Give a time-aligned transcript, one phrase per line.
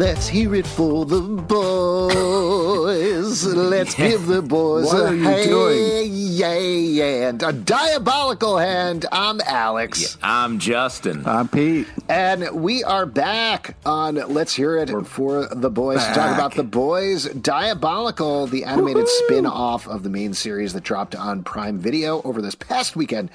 [0.00, 1.44] Let's hear it for the boys.
[3.54, 6.08] Let's give the boys What a are you hey, doing?
[6.10, 9.04] yay, and a diabolical hand.
[9.12, 10.16] I'm Alex.
[10.22, 11.26] I'm Justin.
[11.26, 11.86] I'm Pete.
[12.08, 16.64] And we are back on Let's Hear It for the Boys to talk about The
[16.64, 22.22] Boys Diabolical, the animated spin off of the main series that dropped on Prime Video
[22.22, 23.28] over this past weekend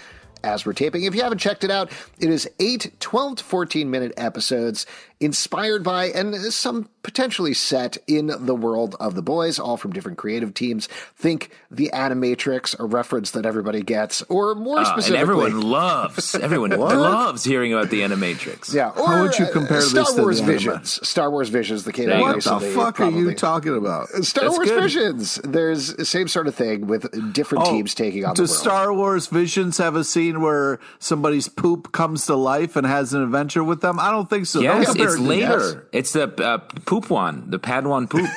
[0.45, 1.03] as we're taping.
[1.03, 4.85] If you haven't checked it out, it is eight 12 to 14 minute episodes
[5.19, 10.17] inspired by and some potentially set in the world of The Boys, all from different
[10.17, 10.87] creative teams.
[11.15, 15.19] Think The Animatrix, a reference that everybody gets, or more Uh, and specifically.
[15.21, 18.73] everyone loves, everyone loves hearing about the Animatrix.
[18.73, 20.53] yeah, or How would you uh, compare Star this to Wars the anime?
[20.55, 21.07] Visions?
[21.07, 22.59] Star Wars Visions that came out What go.
[22.59, 22.73] the recently.
[22.73, 24.07] fuck are you talking about?
[24.25, 24.81] Star That's Wars good.
[24.83, 25.35] Visions.
[25.43, 28.59] There's the same sort of thing with different teams taking on the Does world.
[28.61, 33.21] Star Wars Visions have a scene where somebody's poop comes to life and has an
[33.21, 33.99] adventure with them?
[33.99, 34.59] I don't think so.
[34.59, 35.59] Yes, compare it's it later.
[35.59, 35.75] this.
[35.91, 38.29] It's the uh, poop one, the Padawan poop.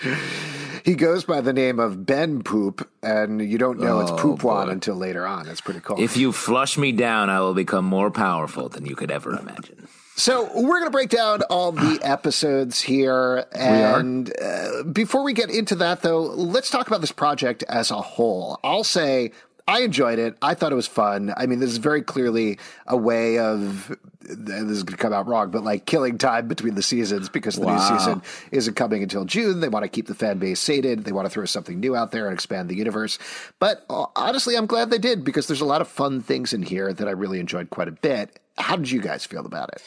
[0.84, 4.42] he goes by the name of Ben Poop, and you don't know it's Oh, Poop
[4.42, 5.48] One until later on.
[5.48, 6.00] It's pretty cool.
[6.00, 9.88] if you flush me down, I will become more powerful than you could ever imagine.
[10.18, 15.50] So we're going to break down all the episodes here, and uh, before we get
[15.50, 18.58] into that, though, let's talk about this project as a whole.
[18.64, 19.32] I'll say
[19.68, 20.36] I enjoyed it.
[20.42, 21.34] I thought it was fun.
[21.36, 25.26] I mean, this is very clearly a way of this is going to come out
[25.26, 29.24] wrong, but like killing time between the seasons because the new season isn't coming until
[29.24, 29.60] June.
[29.60, 31.04] They want to keep the fan base sated.
[31.04, 33.18] They want to throw something new out there and expand the universe.
[33.58, 36.62] But uh, honestly, I'm glad they did because there's a lot of fun things in
[36.62, 38.38] here that I really enjoyed quite a bit.
[38.58, 39.82] How did you guys feel about it?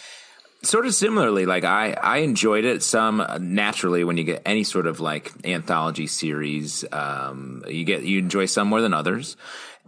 [0.62, 2.84] Sort of similarly, like I, I enjoyed it.
[2.84, 8.04] Some uh, naturally, when you get any sort of like anthology series, um, you get
[8.04, 9.38] you enjoy some more than others.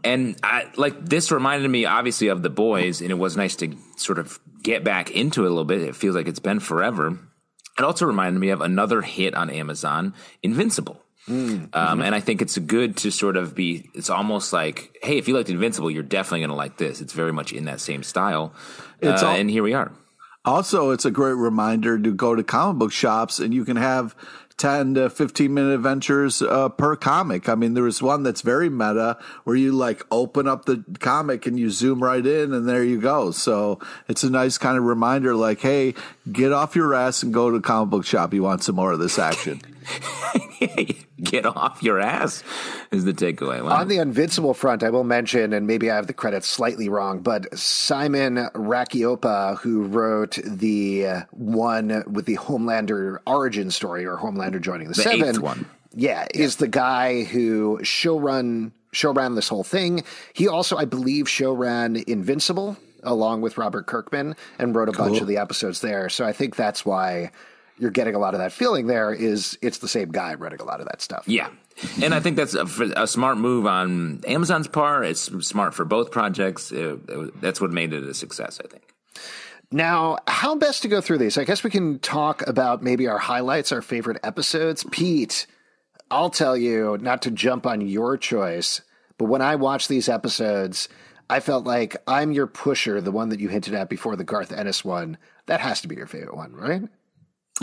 [0.03, 3.75] And I like this reminded me obviously of the boys, and it was nice to
[3.97, 5.81] sort of get back into it a little bit.
[5.81, 7.19] It feels like it's been forever.
[7.77, 11.01] It also reminded me of another hit on Amazon, Invincible.
[11.27, 13.89] Um, and I think it's good to sort of be.
[13.93, 16.99] It's almost like, hey, if you liked Invincible, you're definitely going to like this.
[17.01, 18.53] It's very much in that same style.
[19.01, 19.91] It's Uh, all- and here we are.
[20.43, 24.15] Also, it's a great reminder to go to comic book shops and you can have
[24.57, 27.47] 10 to 15 minute adventures uh, per comic.
[27.47, 31.45] I mean, there was one that's very meta where you like open up the comic
[31.45, 33.31] and you zoom right in and there you go.
[33.31, 35.93] So it's a nice kind of reminder like, hey,
[36.31, 38.33] get off your ass and go to a comic book shop.
[38.33, 39.61] You want some more of this action.
[41.21, 42.43] Get off your ass
[42.91, 43.63] is the takeaway.
[43.63, 43.81] Wow.
[43.81, 47.19] On the Invincible front, I will mention, and maybe I have the credits slightly wrong,
[47.19, 54.59] but Simon Racioppa, who wrote the uh, one with the Homelander origin story or Homelander
[54.61, 55.65] joining the, The Seven, one.
[55.93, 60.03] yeah, is the guy who showrun showran this whole thing.
[60.33, 65.27] He also, I believe, showran Invincible along with Robert Kirkman and wrote a bunch of
[65.27, 66.07] the episodes there.
[66.09, 67.31] So I think that's why
[67.81, 70.63] you're getting a lot of that feeling there is it's the same guy writing a
[70.63, 71.23] lot of that stuff.
[71.27, 71.49] yeah.
[72.01, 72.65] And I think that's a,
[72.95, 75.05] a smart move on Amazon's part.
[75.07, 76.71] It's smart for both projects.
[76.71, 76.97] Uh,
[77.37, 78.93] that's what made it a success, I think.
[79.71, 81.39] Now, how best to go through these?
[81.39, 84.85] I guess we can talk about maybe our highlights, our favorite episodes.
[84.91, 85.47] Pete,
[86.11, 88.81] I'll tell you, not to jump on your choice,
[89.17, 90.87] but when I watched these episodes,
[91.31, 94.51] I felt like I'm your pusher, the one that you hinted at before the Garth
[94.51, 95.17] Ennis one.
[95.47, 96.83] That has to be your favorite one, right?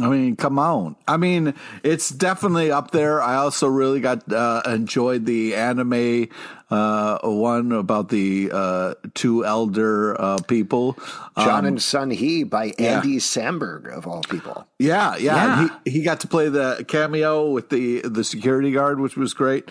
[0.01, 0.95] I mean, come on.
[1.09, 3.21] I mean, it's definitely up there.
[3.21, 6.29] I also really got uh, enjoyed the anime
[6.71, 10.97] uh, one about the uh, two elder uh, people.
[11.37, 14.67] John Um, and Sun Hee by Andy Samberg, of all people.
[14.79, 15.35] yeah, yeah.
[15.35, 15.61] Yeah.
[15.63, 19.35] and He he got to play the cameo with the the security guard, which was
[19.35, 19.69] great.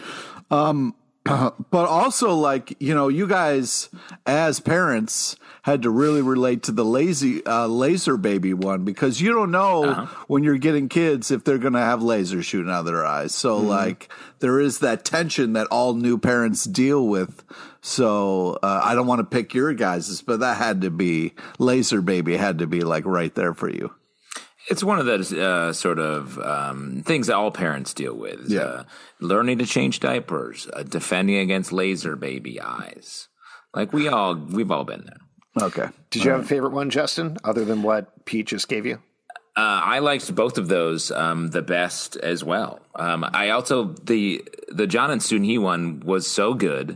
[0.52, 0.94] Um,
[1.72, 3.90] but also, like you know, you guys
[4.26, 9.34] as parents had to really relate to the lazy uh, laser baby one because you
[9.34, 12.86] don't know when you're getting kids if they're going to have lasers shooting out of
[12.86, 13.36] their eyes.
[13.36, 14.10] So, like,
[14.40, 17.44] there is that tension that all new parents deal with.
[17.82, 22.02] So, uh, I don't want to pick your guys's, but that had to be laser
[22.02, 23.94] baby had to be like right there for you.
[24.70, 28.50] It's one of those uh, sort of um, things that all parents deal with.
[28.50, 28.62] Yeah.
[28.62, 28.84] Uh,
[29.20, 33.30] learning to change diapers, uh, defending against laser baby eyes.
[33.74, 35.68] Like we all, we've all been there.
[35.68, 35.88] Okay.
[36.12, 39.00] Did you have a favorite one, Justin, other than what Pete just gave you?
[39.56, 42.80] Uh, I liked both of those um, the best as well.
[42.94, 46.96] Um, I also the the John and Sun Hee one was so good,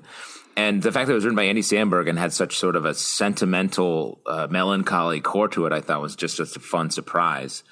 [0.55, 2.85] and the fact that it was written by Andy Samberg and had such sort of
[2.85, 7.63] a sentimental, uh, melancholy core to it, I thought was just just a fun surprise.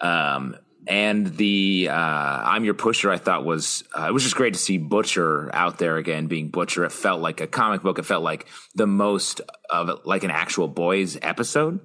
[0.00, 4.54] Um, and the uh, I'm Your Pusher, I thought was uh, it was just great
[4.54, 6.84] to see Butcher out there again being Butcher.
[6.84, 7.98] It felt like a comic book.
[7.98, 11.80] It felt like the most of like an actual boys episode.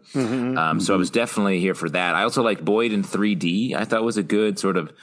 [0.57, 2.15] Um, so I was definitely here for that.
[2.15, 3.75] I also like Boyd in 3D.
[3.75, 4.93] I thought was a good sort of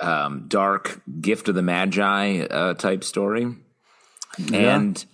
[0.00, 3.46] um, dark gift of the Magi uh, type story.
[4.52, 5.04] And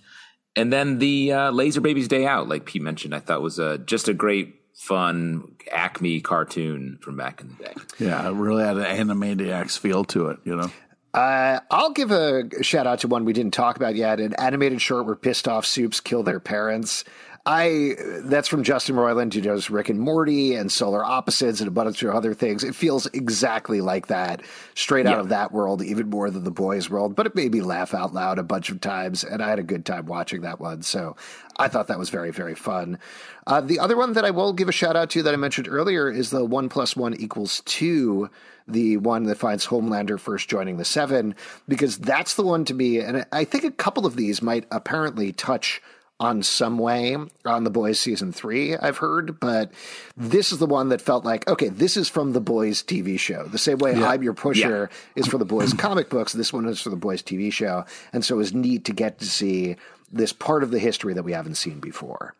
[0.55, 3.77] and then the uh, Laser Babies Day Out, like Pete mentioned, I thought was a,
[3.77, 7.73] just a great, fun Acme cartoon from back in the day.
[7.99, 10.69] Yeah, it really had an Animaniacs feel to it, you know?
[11.13, 14.81] Uh, I'll give a shout out to one we didn't talk about yet an animated
[14.81, 17.03] short where pissed off soups kill their parents.
[17.45, 21.71] I that's from Justin Roiland, who does Rick and Morty and Solar Opposites and a
[21.71, 22.63] bunch of other things.
[22.63, 24.43] It feels exactly like that,
[24.75, 27.15] straight out of that world, even more than the boys' world.
[27.15, 29.63] But it made me laugh out loud a bunch of times, and I had a
[29.63, 30.83] good time watching that one.
[30.83, 31.15] So
[31.57, 32.99] I thought that was very, very fun.
[33.47, 35.67] Uh, the other one that I will give a shout out to that I mentioned
[35.67, 38.29] earlier is the one plus one equals two
[38.67, 41.35] the one that finds Homelander first joining the Seven,
[41.67, 42.99] because that's the one to me.
[42.99, 45.81] And I think a couple of these might apparently touch
[46.21, 49.71] on some way on the boys season three i've heard but
[50.15, 53.43] this is the one that felt like okay this is from the boys tv show
[53.47, 56.79] the same way i'm your pusher is for the boys comic books this one is
[56.79, 57.83] for the boys tv show
[58.13, 59.75] and so it was neat to get to see
[60.11, 62.35] this part of the history that we haven't seen before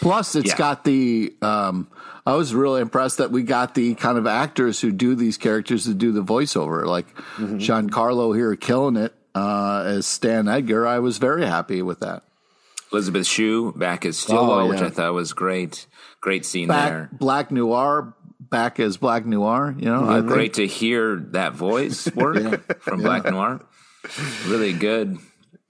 [0.00, 0.56] Plus, it's Yeah.
[0.56, 1.32] got the.
[1.40, 1.86] Um,
[2.26, 5.84] I was really impressed that we got the kind of actors who do these characters
[5.84, 7.06] to do the voiceover, like
[7.38, 10.84] Giancarlo here killing it uh, as Stan Edgar.
[10.86, 12.24] I was very happy with that.
[12.92, 14.80] Elizabeth Shue back as Stillwell, Oh, which.
[14.80, 15.86] I thought was great.
[16.20, 17.08] Great scene Back there.
[17.12, 19.74] Black Noir, back as Black Noir.
[19.78, 23.60] You know, think- Great to hear that voice work from Black Noir.
[24.46, 25.18] Really good.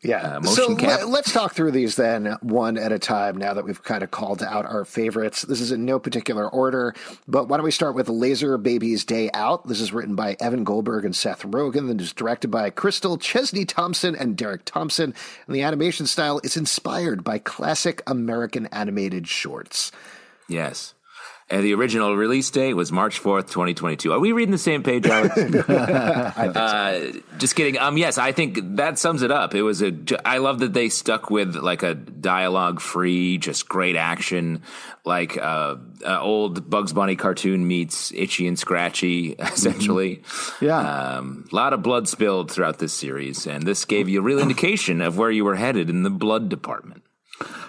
[0.02, 0.38] Yeah.
[0.38, 1.02] Uh, so cap.
[1.02, 4.10] le- let's talk through these then one at a time now that we've kind of
[4.10, 5.42] called out our favorites.
[5.42, 6.94] This is in no particular order,
[7.28, 9.68] but why don't we start with Laser Baby's Day Out?
[9.68, 13.64] This is written by Evan Goldberg and Seth Rogen and is directed by Crystal Chesney
[13.64, 15.14] Thompson and Derek Thompson.
[15.46, 19.92] And the animation style is inspired by classic American animated shorts.
[20.48, 20.94] Yes.
[21.52, 24.10] And the original release date was March 4th, 2022.
[24.10, 25.36] Are we reading the same page, Alex?
[25.68, 27.78] uh, just kidding.
[27.78, 29.54] Um, yes, I think that sums it up.
[29.54, 29.92] It was a,
[30.24, 34.62] I love that they stuck with like a dialogue free, just great action,
[35.04, 35.76] like, uh,
[36.06, 40.22] uh, old Bugs Bunny cartoon meets Itchy and Scratchy, essentially.
[40.62, 40.78] Yeah.
[40.78, 44.38] Um, a lot of blood spilled throughout this series, and this gave you a real
[44.38, 47.02] indication of where you were headed in the blood department.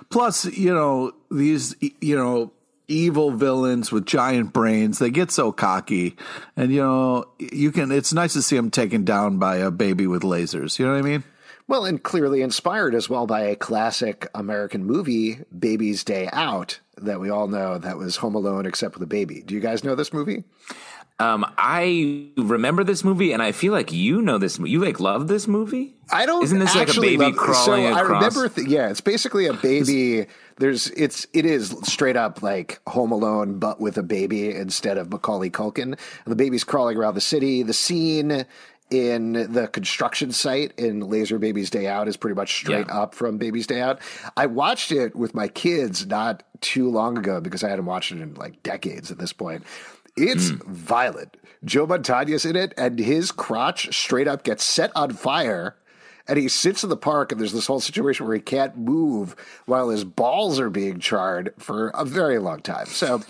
[0.09, 2.53] Plus, you know, these, you know,
[2.93, 6.15] evil villains with giant brains, they get so cocky.
[6.55, 10.07] And, you know, you can, it's nice to see them taken down by a baby
[10.07, 10.77] with lasers.
[10.79, 11.23] You know what I mean?
[11.67, 17.21] Well, and clearly inspired as well by a classic American movie, Baby's Day Out, that
[17.21, 19.41] we all know that was Home Alone except with a baby.
[19.41, 20.43] Do you guys know this movie?
[21.23, 24.59] Um, I remember this movie, and I feel like you know this.
[24.59, 25.95] You like love this movie?
[26.11, 26.43] I don't.
[26.43, 27.97] Isn't this like a baby crawling so across?
[27.97, 28.49] I remember.
[28.49, 30.27] Th- yeah, it's basically a baby.
[30.57, 30.87] There's.
[30.91, 31.25] It's.
[31.33, 35.83] It is straight up like Home Alone, but with a baby instead of Macaulay Culkin.
[35.83, 37.63] And the baby's crawling around the city.
[37.63, 38.45] The scene
[38.89, 43.01] in the construction site in Laser Baby's Day Out is pretty much straight Yeah.
[43.01, 43.99] up from Baby's Day Out.
[44.37, 48.19] I watched it with my kids not too long ago because I hadn't watched it
[48.21, 49.63] in like decades at this point.
[50.15, 50.57] It's Hmm.
[50.71, 51.37] violent.
[51.65, 55.75] Joe Montana's in it, and his crotch straight up gets set on fire.
[56.27, 59.35] And he sits in the park, and there's this whole situation where he can't move
[59.65, 62.85] while his balls are being charred for a very long time.
[62.85, 63.21] So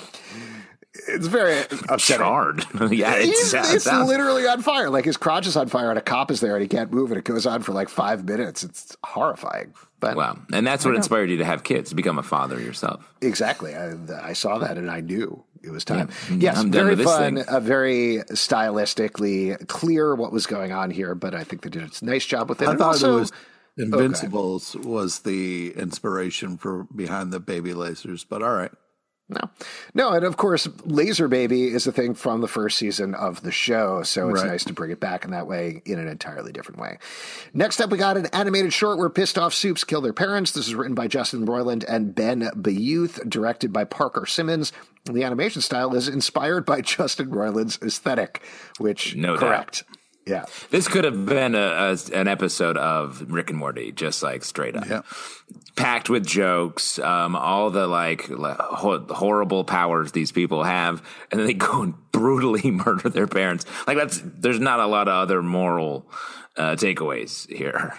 [1.08, 1.60] it's very
[1.90, 2.24] upsetting.
[2.24, 2.66] Charred.
[2.92, 4.92] yeah, it's, it it's literally on fire.
[4.92, 7.10] Like his crotch is on fire, and a cop is there, and he can't move,
[7.12, 8.64] and it goes on for like five minutes.
[8.64, 9.74] It's horrifying.
[10.00, 13.12] But Wow, and that's what inspired you to have kids, to become a father yourself.
[13.22, 13.74] Exactly.
[13.76, 16.10] I, I saw that and I knew it was time.
[16.30, 16.36] Yeah.
[16.38, 21.44] Yes, I'm very fun, uh, very stylistically clear what was going on here, but I
[21.44, 22.68] think they did a nice job with it.
[22.68, 23.32] I And thought also, it was
[23.76, 28.72] Invincibles was the inspiration for behind the baby lasers, but all right.
[29.30, 29.40] No,
[29.94, 33.52] no, and of course, Laser Baby is a thing from the first season of the
[33.54, 34.50] show, so it's Right.
[34.52, 36.98] nice to bring it back in that way, in an entirely different way.
[37.54, 40.52] Next up, we got an animated short where pissed off soups kill their parents.
[40.52, 44.74] This is written by Justin Roiland and Ben Bayouth, directed by Parker Simmons.
[45.06, 48.42] The animation style is inspired by Justin Roiland's aesthetic,
[48.78, 49.84] which No doubt.
[50.26, 51.58] Yeah, This could have been a,
[51.94, 54.88] a, an episode of Rick and Morty, just like straight up.
[54.88, 55.02] Yeah.
[55.76, 61.48] Packed with jokes, um, all the like ho- horrible powers these people have, and then
[61.48, 63.66] they go and brutally murder their parents.
[63.86, 66.10] Like that's there's not a lot of other moral
[66.56, 67.94] uh, takeaways here.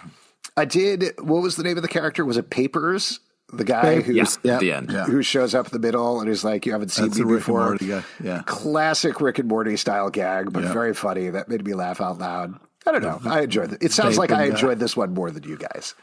[0.57, 1.13] I did.
[1.19, 2.25] What was the name of the character?
[2.25, 3.21] Was it Papers?
[3.57, 4.91] The guy who's Yeah, Yeah, at the end.
[4.93, 5.05] yeah.
[5.05, 7.27] who shows up in the middle and is like, "You haven't seen That's me a
[7.27, 8.43] Rick and before." Morty guy, yeah.
[8.47, 10.73] classic Rick and Morty style gag, but Yeah.
[10.73, 11.31] very funny.
[11.31, 12.55] That made me laugh out loud.
[12.87, 13.19] I don't know.
[13.25, 13.79] I enjoyed it.
[13.83, 14.55] It sounds like I Vaping guy.
[14.55, 15.95] enjoyed this one more than you guys.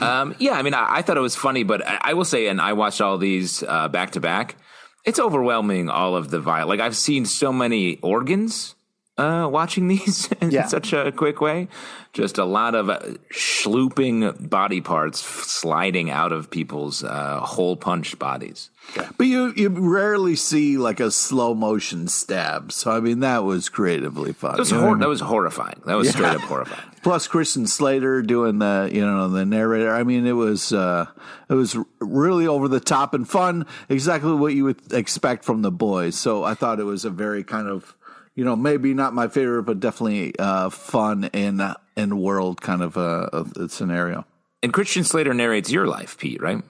[0.00, 2.48] Um, yeah, I mean, I, I thought it was funny, but I, I will say,
[2.48, 4.56] and I watched all these uh, back to back.
[5.04, 6.68] It's overwhelming, all of the violence.
[6.68, 8.74] Like I've seen so many organs
[9.16, 10.66] uh, watching these in Yeah.
[10.66, 11.68] such a quick way.
[12.12, 18.18] Just a lot of uh, schlooping body parts sliding out of people's uh, hole punched
[18.18, 18.70] bodies.
[19.16, 22.70] But you you rarely see like a slow motion stab.
[22.70, 24.52] So I mean that was creatively fun.
[24.52, 25.80] That was, hor- that was horrifying.
[25.86, 26.82] That was straight up horrifying.
[27.02, 29.92] Plus Christian Slater doing the you know the narrator.
[29.94, 31.06] I mean it was uh
[31.48, 33.66] it was really over the top and fun.
[33.88, 36.14] Exactly what you would expect from the boys.
[36.16, 37.96] So I thought it was a very kind of
[38.34, 41.60] you know maybe not my favorite but definitely uh fun in
[41.96, 44.24] and world kind of uh of a scenario.
[44.62, 46.62] And Christian Slater narrates your life, Pete, right?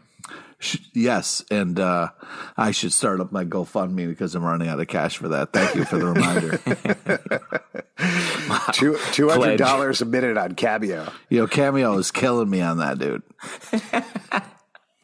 [0.92, 2.09] Yes, and uh,
[2.56, 5.52] I should start up my GoFundMe because I'm running out of cash for that.
[5.52, 6.59] Thank you for the reminder.
[8.73, 11.12] Two two hundred dollars a minute on Cameo.
[11.28, 13.23] you know, Cameo is killing me on that, dude.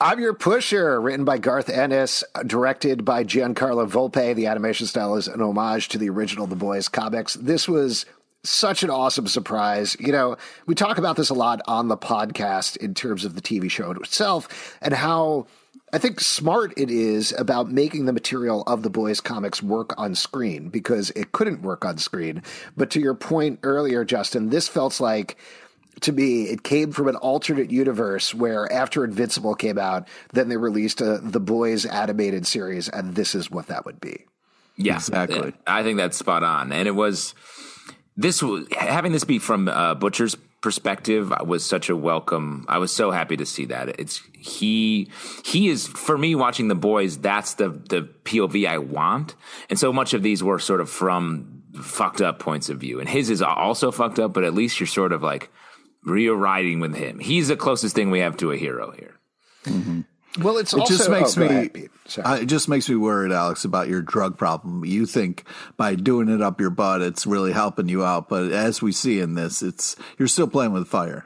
[0.03, 4.35] I'm Your Pusher, written by Garth Ennis, directed by Giancarlo Volpe.
[4.35, 7.35] The animation style is an homage to the original The Boys comics.
[7.35, 8.07] This was
[8.43, 9.99] such an awesome surprise.
[10.01, 13.43] You know, we talk about this a lot on the podcast in terms of the
[13.43, 15.47] TV show itself and how
[15.93, 20.15] I think smart it is about making the material of the boys comics work on
[20.15, 22.43] screen because it couldn't work on screen.
[22.75, 25.37] But to your point earlier, Justin, this felt like
[26.01, 30.57] to me, it came from an alternate universe where after Invincible came out, then they
[30.57, 34.25] released a, the Boys animated series, and this is what that would be.
[34.77, 35.53] Yeah, Exactly.
[35.67, 36.73] I think that's spot on.
[36.73, 37.35] And it was
[38.17, 38.43] this
[38.77, 42.65] having this be from uh, Butcher's perspective was such a welcome.
[42.69, 44.01] I was so happy to see that.
[44.01, 45.11] It's he
[45.45, 47.19] he is for me watching the boys.
[47.19, 49.35] That's the the POV I want.
[49.69, 53.09] And so much of these were sort of from fucked up points of view, and
[53.09, 54.33] his is also fucked up.
[54.33, 55.51] But at least you're sort of like
[56.05, 57.19] reriding with him.
[57.19, 59.17] He's the closest thing we have to a hero here.
[60.39, 61.89] Well, it's It also just makes oh, me ahead,
[62.25, 64.85] uh, it just makes me worried, Alex, about your drug problem.
[64.85, 65.45] You think
[65.77, 69.19] by doing it up your butt, it's really helping you out, but as we see
[69.19, 71.25] in this, it's you're still playing with fire.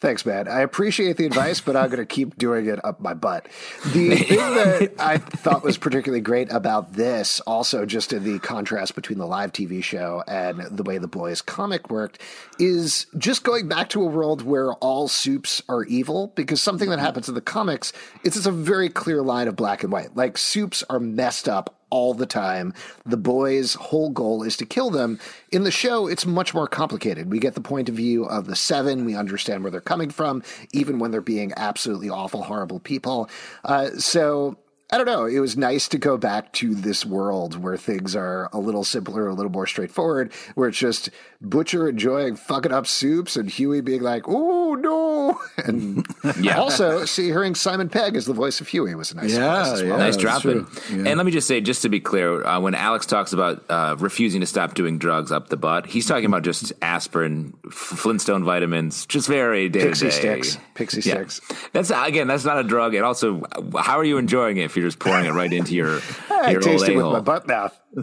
[0.00, 0.46] Thanks, man.
[0.46, 3.48] I appreciate the advice, but I'm going to keep doing it up my butt.
[3.92, 8.94] The thing that I thought was particularly great about this, also just in the contrast
[8.94, 12.20] between the live TV show and the way the boys comic worked,
[12.60, 16.32] is just going back to a world where all soups are evil.
[16.36, 17.04] Because something that mm-hmm.
[17.04, 20.14] happens in the comics, it's, it's a very clear line of black and white.
[20.14, 22.74] Like soups are messed up all the time.
[23.06, 25.18] The boys' whole goal is to kill them.
[25.50, 27.30] In the show, it's much more complicated.
[27.30, 29.04] We get the point of view of the seven.
[29.04, 30.42] We understand where they're coming from,
[30.72, 33.28] even when they're being absolutely awful, horrible people.
[33.64, 34.56] Uh, so.
[34.90, 35.26] I don't know.
[35.26, 39.28] It was nice to go back to this world where things are a little simpler,
[39.28, 41.10] a little more straightforward, where it's just
[41.42, 45.38] Butcher enjoying fucking up soups and Huey being like, oh no.
[45.66, 46.06] And
[46.40, 46.56] Yeah.
[46.58, 49.72] also, see, hearing Simon Pegg as the voice of Huey was a nice Yeah, surprise
[49.72, 49.90] as well.
[49.90, 49.96] yeah.
[49.98, 50.64] nice that's dropping.
[50.66, 51.04] true.
[51.06, 53.94] And let me just say, just to be clear, uh, when Alex talks about uh,
[53.98, 58.42] refusing to stop doing drugs up the butt, he's talking about just aspirin, F- Flintstone
[58.44, 60.40] vitamins, just very day Pixie to day.
[60.40, 60.58] sticks.
[60.74, 61.16] Pixie Yeah.
[61.26, 61.40] sticks.
[61.72, 62.94] That's again, that's not a drug.
[62.94, 63.42] And also,
[63.78, 66.60] how are you enjoying it if you're just pouring it right into your I your
[66.60, 67.78] taste it with my butt mouth.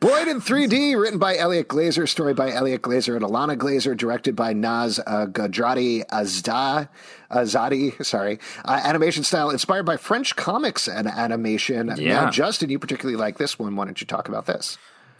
[0.00, 4.34] Boyd in 3D, written by Eliot Glazer, story by Eliot Glazer and Ilana Glazer, directed
[4.34, 6.88] by Naz uh, Azda,
[7.30, 8.38] Azadi, sorry.
[8.64, 11.94] Uh, animation style inspired by French comics and animation.
[11.96, 12.24] Yeah.
[12.24, 13.76] Now, Justin, you particularly like this one.
[13.76, 14.78] Why don't you talk about this?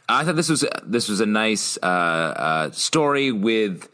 [0.08, 3.88] I thought this was this was a nice uh, uh, story with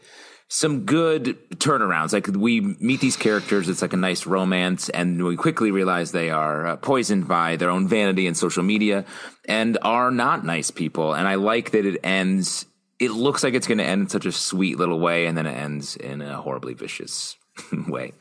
[0.49, 2.11] some good turnarounds.
[2.11, 6.31] Like we meet these characters, it's like a nice romance, and we quickly realize they
[6.31, 9.05] are uh, poisoned by their own vanity and social media,
[9.45, 11.13] and are not nice people.
[11.13, 12.65] And I like that it ends.
[12.99, 15.45] It looks like it's going to end in such a sweet little way, and then
[15.45, 17.37] it ends in a horribly vicious
[17.87, 18.13] way.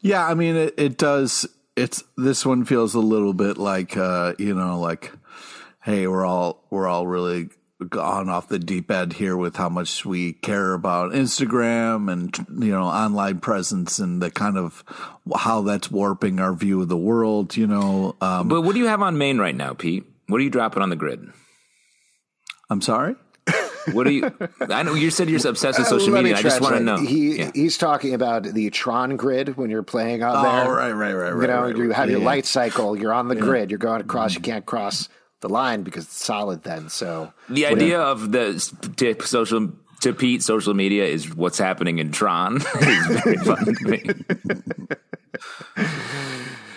[0.00, 1.46] Yeah, I mean it, it does.
[1.74, 5.12] It's this one feels a little bit like uh, you know, like
[5.82, 7.48] hey, we're all we're all really
[7.88, 12.70] gone off the deep end here with how much we care about Instagram and you
[12.70, 14.82] know online presence and the kind of
[15.36, 17.56] how that's warping our view of the world.
[17.56, 20.04] You know, um, But what do you have on main right now, Pete?
[20.28, 21.28] What are you dropping on the grid?
[22.70, 23.14] I'm sorry.
[23.92, 24.32] What do you?
[24.68, 26.38] I know you said you're obsessed with social Let me media.
[26.38, 26.96] I just want to know.
[26.96, 27.50] He Yeah.
[27.54, 30.72] he's talking about the Tron grid when you're playing out Oh, there.
[30.74, 31.96] right, right, right, You right, know, right, you right.
[31.96, 32.96] have your Yeah, light cycle.
[32.98, 33.70] You're on the grid.
[33.70, 34.32] You're going across.
[34.32, 34.44] Mm-hmm.
[34.44, 35.08] You can't cross
[35.40, 36.62] the line because it's solid.
[36.62, 38.54] Then, so The idea of the
[38.96, 42.56] to social to Pete social media is what's happening in Tron.
[42.80, 44.02] is very fun to me.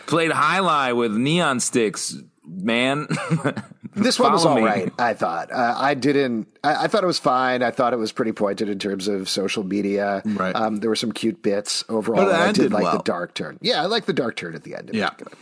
[0.08, 3.08] Played highlight with neon sticks, man.
[3.96, 4.64] this one was all me.
[4.64, 4.92] right.
[4.98, 5.52] I thought.
[5.52, 6.48] Uh, I didn't.
[6.64, 7.62] I, I thought it was fine.
[7.62, 10.24] I thought it was pretty pointed in terms of social media.
[10.26, 10.56] Right.
[10.56, 12.26] Um, there were some cute bits overall.
[12.26, 12.98] But it and I did like well.
[12.98, 13.60] the dark turn.
[13.62, 14.90] Yeah, I like the dark turn at the end.
[14.94, 15.10] Yeah.
[15.10, 15.38] particular.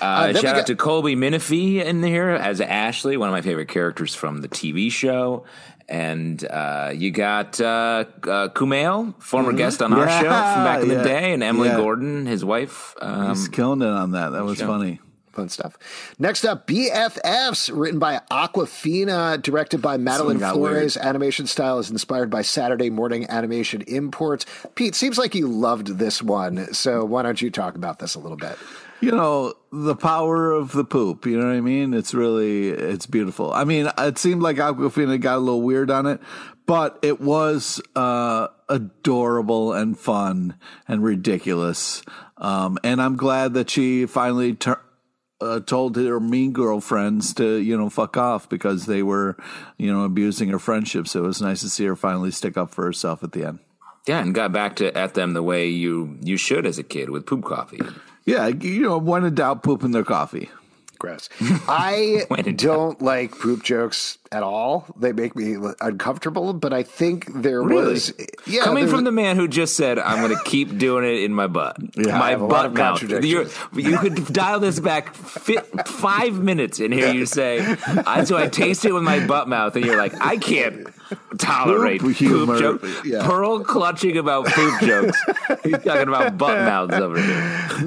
[0.00, 3.42] Uh, we shout out got- to Colby Minifie in here as Ashley, one of my
[3.42, 5.44] favorite characters from the TV show.
[5.88, 10.88] And uh, you got uh, uh, Kumail, former guest on our show from back in
[10.88, 11.76] the day, and Emily yeah.
[11.78, 12.94] Gordon, his wife.
[13.00, 14.30] Um, He's killing it on that.
[14.30, 15.00] That was funny.
[15.32, 15.78] Fun stuff.
[16.18, 20.96] Next up, BFFs, written by Awkwafina, directed by Madeline Flores.
[20.96, 24.44] Animation style is inspired by Saturday morning animation imports.
[24.74, 28.18] Pete, seems like you loved this one, so why don't you talk about this a
[28.18, 28.58] little bit?
[29.00, 31.94] You know the power of the poop you know what i mean?
[31.94, 33.52] It's really it's beautiful.
[33.52, 36.20] I mean it seemed like awkwafina got a little weird on it
[36.66, 42.02] but it was uh adorable and fun and ridiculous.
[42.38, 44.82] Um and i'm glad that she finally tur-
[45.40, 49.36] uh, told her mean girlfriends to you know fuck off because they were
[49.76, 51.06] you know abusing her friendship.
[51.06, 53.60] So it was nice to see her finally stick up for herself at the end.
[54.06, 57.10] Yeah, and got back to at them the way you you should as a kid
[57.10, 57.80] with poop coffee.
[58.28, 60.50] Yeah you know when in doubt poop in their coffee
[60.98, 61.28] Gross.
[61.68, 62.24] I
[62.56, 64.86] don't like poop jokes at all.
[64.96, 67.92] They make me uncomfortable, but I think there Really?
[67.92, 68.12] was.
[68.46, 71.32] Yeah, Coming from the man who just said, "I'm going to keep doing it in
[71.34, 72.74] my butt," Yeah, my I have a lot butt of
[73.10, 73.24] mouth.
[73.24, 77.60] You're, could dial this back fi- five minutes and hear you say,
[78.06, 80.86] I, "So I taste it with my butt mouth," and you're like, "I can't
[81.38, 82.58] tolerate Poop poop, humor.
[82.58, 83.26] joke." Yeah.
[83.26, 85.18] Pearl clutching about poop jokes.
[85.64, 87.36] He's talking about butt mouths over here.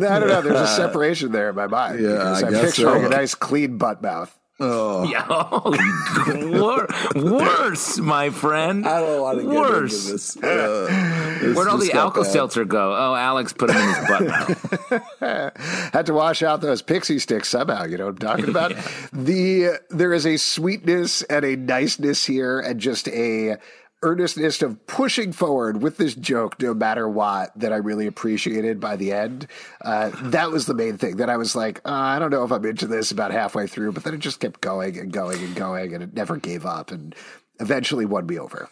[0.09, 0.41] I don't know.
[0.41, 1.99] There's a separation there in my mind.
[2.01, 3.07] Yeah, I I'm guess picturing so.
[3.07, 4.35] a nice clean butt mouth.
[4.61, 8.87] Yeah, oh, worse, my friend.
[8.87, 10.03] I don't want to get worse.
[10.03, 10.37] into this.
[10.37, 12.93] Uh, this Where'd all the Alka Seltzer go?
[12.93, 15.57] Oh, Alex put him in his butt
[15.93, 17.85] had to wash out those pixie sticks somehow.
[17.85, 18.73] You know what I'm talking about?
[19.13, 23.57] The there is a sweetness and a niceness here, and just a
[24.03, 28.95] earnestness of pushing forward with this joke, no matter what, that I really appreciated by
[28.95, 29.47] the end.
[29.81, 31.17] Uh, that was the main thing.
[31.17, 33.91] That I was like, uh, I don't know if I'm into this about halfway through,
[33.91, 36.91] but then it just kept going and going and going, and it never gave up,
[36.91, 37.15] and
[37.59, 38.69] eventually won me over.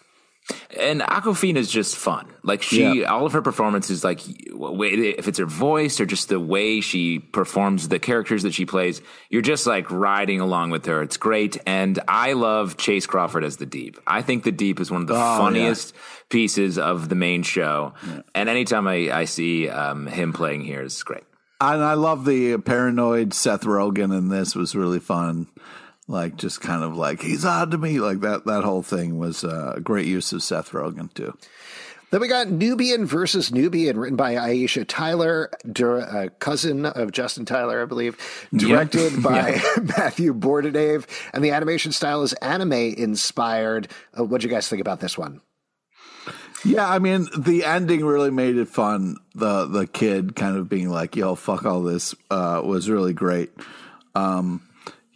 [0.80, 2.28] And Awkwafina is just fun.
[2.44, 6.80] Like she, all of her performances, like if it's her voice or just the way
[6.82, 11.02] she performs the characters that she plays, you're just like riding along with her.
[11.02, 14.00] It's great, and I love Chace Crawford as the Deep.
[14.08, 15.94] I think the Deep is one of the funniest
[16.30, 17.94] pieces of the main show,
[18.34, 21.24] and anytime I, I see um, him playing here, it's great.
[21.62, 25.48] And I love the paranoid Seth Rogen in this was really fun.
[26.10, 28.45] Like just kind of like he's odd to me like that.
[28.45, 31.38] That whole thing was uh, a great use of Seth Rogen too.
[32.10, 37.45] Then we got Nubian versus Nubian, written by Aisha Tyler, dir- uh, cousin of Justin
[37.45, 38.17] Tyler, I believe,
[38.52, 43.88] directed by Matthew Bordenave, and the animation style is anime inspired.
[44.17, 45.41] Uh, what do you guys think about this one?
[46.65, 49.17] Yeah, I mean the ending really made it fun.
[49.36, 53.52] The the kid kind of being like, "Yo, fuck all this," uh, was really great.
[54.15, 54.62] Um,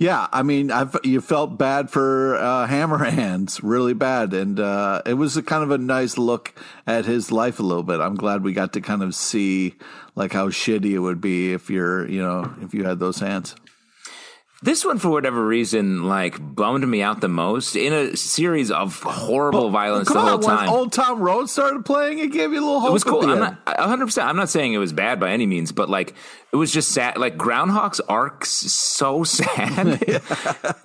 [0.04, 5.02] yeah, I mean, I you felt bad for uh, Hammer Hands, really bad, and uh,
[5.06, 6.54] it was a kind of a nice look
[6.86, 8.02] at his life a little bit.
[8.02, 9.76] I'm glad we got to kind of see
[10.16, 13.56] like how shitty it would be if you're, you know, if you had those hands.
[14.64, 19.04] This one, for whatever reason, like bummed me out the most in a series of
[19.04, 20.58] horrible violence the whole on, time.
[20.68, 22.92] when Old Town Road started playing, it gave you a little hope.
[22.92, 23.30] it was cool.
[23.30, 24.06] I'm not 100.
[24.06, 26.14] percent I'm not saying it was bad by any means, but like
[26.54, 27.18] it was just sad.
[27.18, 30.02] Like Groundhog's arcs so sad,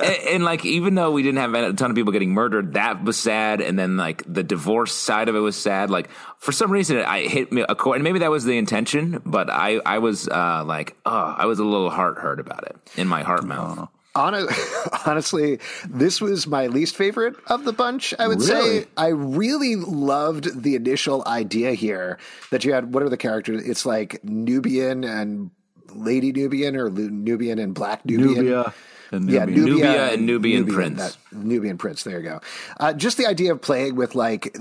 [0.01, 3.05] and, and like even though we didn't have a ton of people getting murdered, that
[3.05, 3.61] was sad.
[3.61, 5.89] And then like the divorce side of it was sad.
[5.89, 9.23] Like for some reason, I hit me a chord, and maybe that was the intention,
[9.25, 12.77] but I I was uh, like, oh, I was a little heart hurt about it
[12.97, 13.68] in my heart mouth.
[15.07, 18.15] honestly, this was my least favorite of the bunch.
[18.19, 18.81] I would Really?
[18.83, 22.19] say I really loved the initial idea here
[22.51, 22.93] that you had.
[22.93, 23.63] What are the characters?
[23.69, 25.51] It's like Nubian and
[25.95, 28.45] Lady Nubian, or Nubian and Black Nubian.
[28.45, 28.75] Nubia
[29.13, 29.65] and Yeah, Nubian.
[29.67, 30.99] Nubia, Nubia and Nubian Prince.
[30.99, 32.03] that- Nubian Prince.
[32.03, 32.41] There you go.
[32.81, 34.57] Uh, just the idea of playing with like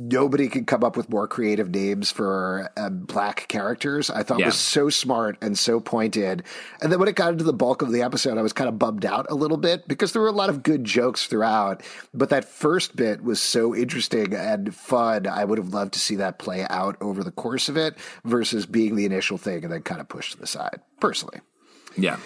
[0.00, 4.10] nobody could come up with more creative names for uh, black characters.
[4.10, 4.46] I thought Yeah.
[4.46, 6.44] was so smart and so pointed.
[6.80, 8.78] And then when it got into the bulk of the episode, I was kind of
[8.78, 11.82] bummed out a little bit because there were a lot of good jokes throughout.
[12.14, 15.26] But that first bit was so interesting and fun.
[15.26, 18.66] I would have loved to see that play out over the course of it versus
[18.66, 20.80] being the initial thing and then kind of pushed to the side.
[21.00, 21.40] Personally.
[21.96, 22.18] Yeah.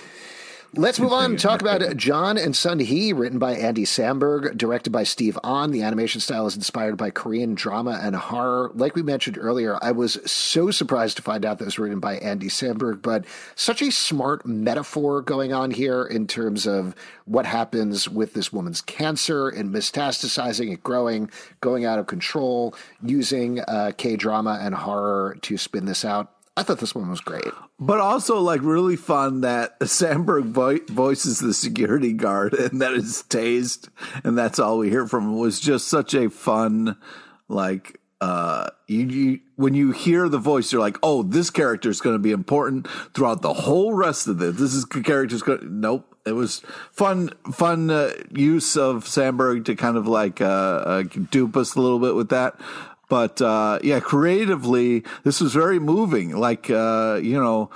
[0.75, 4.89] Let's move on and talk about John and Sun Hee, written by Andy Samberg, directed
[4.89, 5.71] by Steve Ahn.
[5.71, 8.71] The animation style is inspired by Korean drama and horror.
[8.75, 12.01] Like we mentioned earlier, I was so surprised to find out that it was written
[12.01, 16.95] by Andy Samberg, but such a smart metaphor going on here in terms of
[17.27, 21.31] what happens with this woman's cancer and metastasizing, it growing,
[21.61, 26.33] going out of control, using uh, K drama and horror to spin this out.
[26.57, 27.45] I thought this one was great.
[27.81, 33.25] But also, like, really fun that Samberg vo- voices the security guard and that is
[33.29, 33.89] tased,
[34.23, 35.39] and that's all we hear from him.
[35.39, 36.97] Was just such a fun,
[37.49, 42.01] like, uh, you, you when you hear the voice, you're like, oh, this character is
[42.01, 44.57] going to be important throughout the whole rest of this.
[44.57, 45.81] This is character's going.
[45.81, 46.09] Nope.
[46.25, 46.63] It was
[46.93, 51.81] fun, fun uh, use of Samberg to kind of like uh, uh, dupe us a
[51.81, 52.61] little bit with that.
[53.13, 56.35] But uh, yeah, creatively, this was very moving.
[56.35, 57.69] Like uh, you know,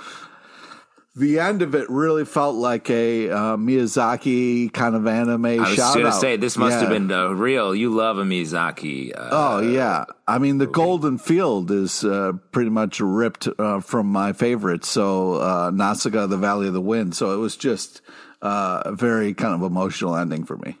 [1.15, 5.45] the end of it really felt like a uh, Miyazaki kind of anime.
[5.45, 6.19] I was shout going to out.
[6.19, 7.75] say this must have been uh, real.
[7.75, 9.15] You love a Miyazaki.
[9.15, 14.07] Uh, Oh yeah, I mean the Golden Field is uh, pretty much ripped uh, from
[14.07, 14.85] my favorite.
[14.85, 17.15] So uh, Nausicaa, the Valley of the Wind.
[17.15, 18.01] So it was just
[18.41, 20.79] uh, a very kind of emotional ending for me.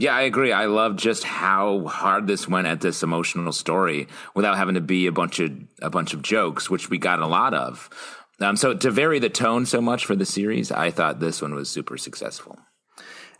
[0.00, 0.50] Yeah, I agree.
[0.50, 5.06] I love just how hard this went at this emotional story without having to be
[5.06, 7.90] a bunch of a bunch of jokes, which we got a lot of.
[8.40, 11.54] Um, so to vary the tone so much for the series, I thought this one
[11.54, 12.58] was super successful.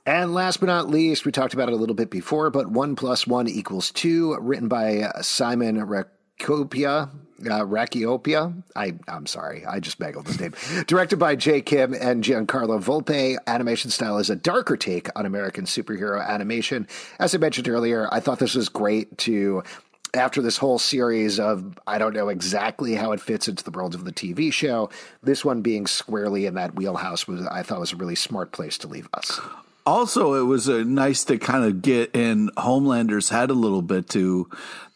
[0.04, 2.94] And last but not least, we talked about it a little bit before, but one
[2.94, 5.78] plus one equals two, written by uh, Simon
[6.40, 7.10] Rakopia.
[7.40, 8.62] Uh, Rakiopia.
[8.76, 10.52] I, I'm sorry, I just mangled his name.
[10.86, 13.38] Directed by Jay Kim and Giancarlo Volpe.
[13.46, 16.86] Animation style is a darker take on American superhero animation.
[17.18, 19.62] As I mentioned earlier, I thought this was great to
[20.12, 23.94] after this whole series of I don't know exactly how it fits into the world
[23.94, 24.90] of the TV show,
[25.22, 28.76] this one being squarely in that wheelhouse was I thought was a really smart place
[28.78, 29.40] to leave us.
[29.90, 34.08] Also, it was uh, nice to kind of get in Homelander's head a little bit
[34.10, 34.48] to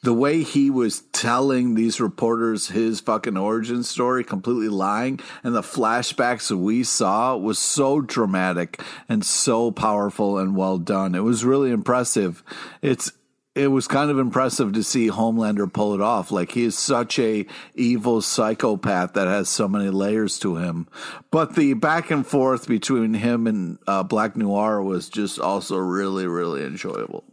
[0.05, 5.63] the way he was telling these reporters his fucking origin story, completely lying, and the
[5.63, 11.17] flashbacks we saw was so dramatic and so powerful and well done.
[11.17, 12.45] It was really impressive.
[12.81, 13.11] It's
[13.55, 16.33] it was kind of impressive to see Homelander pull it off.
[16.33, 20.89] Like he is such a evil psychopath that has so many layers to him.
[21.31, 26.27] But the back and forth between him and uh, Black Noir was just also really,
[26.27, 27.25] really enjoyable.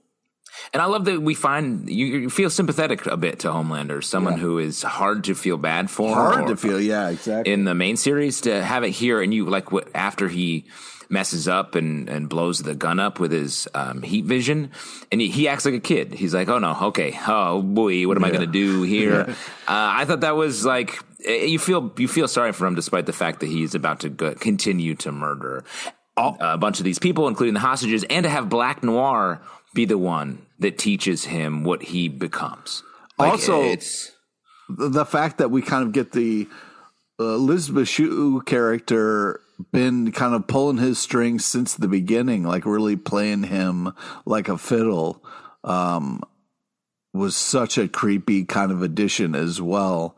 [0.73, 4.37] And I love that we find you, you feel sympathetic a bit to Homelander, someone
[4.37, 6.13] who is hard to feel bad for.
[6.13, 7.51] Hard to feel, yeah, exactly.
[7.51, 10.67] in the main series to have it here and you like what after he
[11.11, 14.71] messes up and, and blows the gun up with his um, heat vision.
[15.11, 16.13] And he, he acts like a kid.
[16.13, 17.17] He's like oh no okay.
[17.27, 19.21] Oh boy what am i going to do here?
[19.21, 19.33] Uh,
[19.67, 23.13] i thought that was like eh, you feel you feel sorry for him despite the
[23.13, 25.63] fact that he's about to go, continue to murder
[26.17, 29.41] a bunch of these people including the hostages and to have black noir
[29.73, 32.83] be the one that teaches him what he becomes.
[33.17, 34.11] Like, Also- it's
[34.69, 36.47] the the fact that we kind of get the
[37.19, 42.95] uh, Elizabeth Shue character been kind of pulling his strings since the beginning, like really
[42.95, 43.93] playing him
[44.25, 45.23] like a fiddle,
[45.63, 46.21] um,
[47.13, 50.15] was such a creepy kind of addition as well.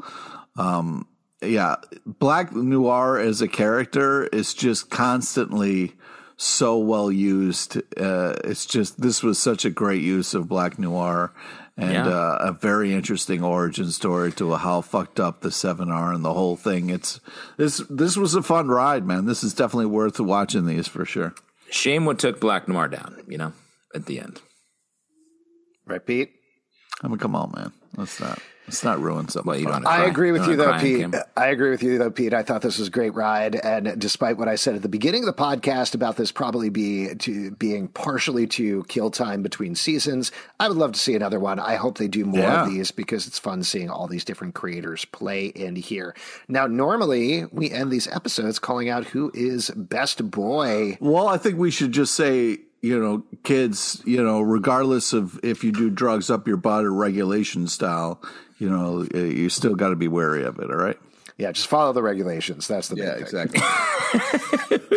[0.55, 1.07] Um,
[1.41, 1.75] yeah,
[2.05, 5.93] Black Noir as a character is just constantly
[6.37, 7.77] so well used.
[7.97, 11.33] Uh, it's just this was such a great use of Black Noir
[11.77, 12.07] and Yeah.
[12.07, 16.33] uh, a very interesting origin story to how fucked up the Seven are and the
[16.33, 16.89] whole thing.
[16.89, 17.19] It's
[17.57, 19.25] this this was a fun ride, man.
[19.25, 21.33] This is definitely worth watching these for sure.
[21.71, 23.51] shame what took black noir down you know
[23.95, 24.41] at the end
[25.85, 26.29] Right, Pete?
[27.01, 27.73] I mean, come on, man.
[27.97, 28.39] Let's not.
[28.67, 29.47] Let's not ruin something.
[29.49, 30.05] Well, you don't I Cry.
[30.05, 30.99] agree with You you though, cry Pete.
[31.01, 31.25] camera?
[31.35, 32.33] I agree with you though, Pete.
[32.33, 35.23] I thought this was a great ride, and despite what I said at the beginning
[35.23, 40.31] of the podcast about this probably be to being partially to kill time between seasons,
[40.61, 41.59] I would love to see another one.
[41.59, 42.63] I hope they do more Yeah.
[42.65, 46.15] of these because it's fun seeing all these different creators play in here.
[46.47, 50.97] Now, normally we end these episodes calling out who is best boy.
[51.01, 55.63] Well, I think we should just say, you know, kids, you know, regardless of if
[55.63, 58.21] you do drugs up your butt or regulation style,
[58.59, 60.69] you know, uh, you still got to be wary of it.
[60.69, 60.97] All right.
[61.37, 62.67] Yeah, just follow the regulations.
[62.67, 63.49] That's the big thing.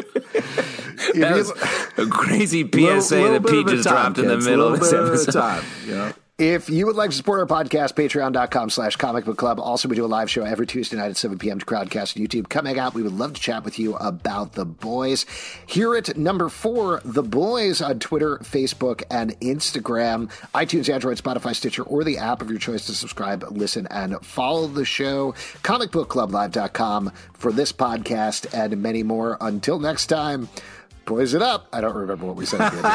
[1.09, 1.51] If That was
[1.99, 4.91] a crazy PSA little that bit Pete just dropped in the middle of Little this
[4.91, 5.33] bit at a episode.
[5.41, 6.13] time, you know.
[6.39, 9.59] If you would like to support our podcast, patreon.com slash comic book club.
[9.59, 11.61] Also, we do a live show every Tuesday night at 7 p.m.
[11.61, 12.51] to Crowdcast on YouTube.
[12.51, 12.93] Come hang out.
[12.93, 15.25] We would love to chat with you about The Boys.
[15.65, 21.85] Here at number four, The Boys on Twitter, Facebook, and Instagram, iTunes, Android, Spotify, Stitcher,
[21.85, 25.33] or the app of your choice to subscribe, listen, and follow the show.
[25.63, 29.39] Comicbookclublive.com for this podcast and many more.
[29.41, 30.51] Until next time,
[31.07, 31.69] boys it up.
[31.73, 32.61] I don't remember what we said.
[32.61, 32.87] at the end.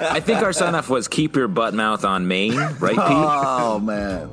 [0.16, 2.98] I think our sign off was keep your butt mouth on main, right, Pete?
[3.00, 4.30] Oh man.